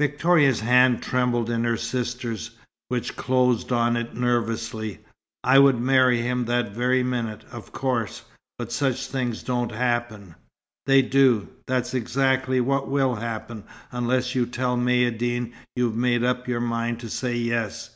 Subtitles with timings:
[0.00, 2.50] Victoria's hand trembled in her sister's,
[2.88, 4.98] which closed on it nervously.
[5.44, 8.24] "I would marry him that very minute, of course.
[8.58, 10.34] But such things don't happen."
[10.86, 11.46] "They do.
[11.68, 13.62] That's exactly what will happen,
[13.92, 17.90] unless you tell Maïeddine you've made up your mind to say 'yes'.